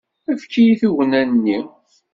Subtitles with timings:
[0.31, 1.59] Efk-iyi-d tugna-nni.